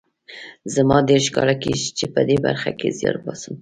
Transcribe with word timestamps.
زما 0.75 0.97
دېرش 1.09 1.27
کاله 1.35 1.55
کېږي 1.63 1.89
چې 1.97 2.05
په 2.13 2.21
دې 2.27 2.37
برخه 2.45 2.71
کې 2.79 2.87
زیار 2.99 3.17
باسم 3.25 3.55